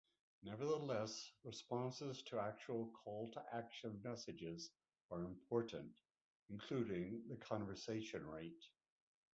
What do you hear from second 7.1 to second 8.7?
the conversion rate.